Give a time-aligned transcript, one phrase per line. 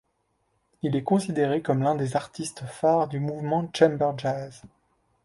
[0.81, 4.63] Il est considéré comme l'un des artistes phares du mouvement chamber jazz.